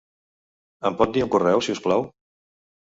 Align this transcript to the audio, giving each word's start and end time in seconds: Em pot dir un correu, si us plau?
Em 0.91 0.97
pot 1.03 1.15
dir 1.19 1.23
un 1.27 1.31
correu, 1.37 1.65
si 1.69 1.77
us 1.79 1.87
plau? 1.87 2.11